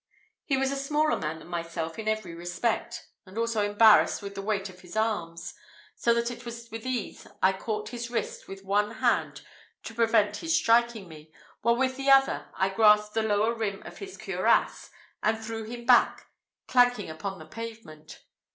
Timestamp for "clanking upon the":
16.67-17.45